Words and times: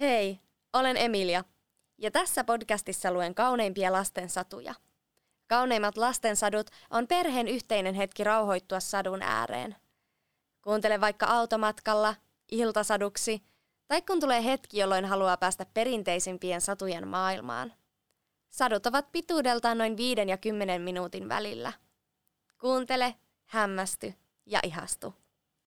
Hei, 0.00 0.40
olen 0.72 0.96
Emilia 0.96 1.44
ja 1.98 2.10
tässä 2.10 2.44
podcastissa 2.44 3.12
luen 3.12 3.34
kauneimpia 3.34 3.92
lastensatuja. 3.92 4.74
Kauneimmat 5.46 5.96
lastensadut 5.96 6.70
on 6.90 7.06
perheen 7.06 7.48
yhteinen 7.48 7.94
hetki 7.94 8.24
rauhoittua 8.24 8.80
sadun 8.80 9.22
ääreen. 9.22 9.76
Kuuntele 10.62 11.00
vaikka 11.00 11.26
automatkalla, 11.26 12.14
iltasaduksi 12.50 13.42
tai 13.88 14.02
kun 14.02 14.20
tulee 14.20 14.44
hetki, 14.44 14.78
jolloin 14.78 15.04
haluaa 15.04 15.36
päästä 15.36 15.66
perinteisimpien 15.74 16.60
satujen 16.60 17.08
maailmaan. 17.08 17.72
Sadut 18.48 18.86
ovat 18.86 19.12
pituudeltaan 19.12 19.78
noin 19.78 19.96
viiden 19.96 20.28
ja 20.28 20.36
kymmenen 20.36 20.82
minuutin 20.82 21.28
välillä. 21.28 21.72
Kuuntele, 22.60 23.14
hämmästy 23.46 24.14
ja 24.46 24.60
ihastu. 24.62 25.14